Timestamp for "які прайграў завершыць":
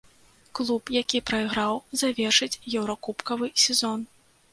1.01-2.59